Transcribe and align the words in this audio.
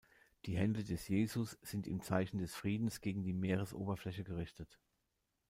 Die 0.47 0.57
Hände 0.57 0.83
des 0.83 1.07
Jesus 1.07 1.59
sind 1.61 1.85
im 1.85 2.01
Zeichen 2.01 2.39
des 2.39 2.55
Friedens 2.55 3.01
gegen 3.01 3.21
die 3.21 3.33
Meeresoberfläche 3.33 4.23
gerichtet. 4.23 4.79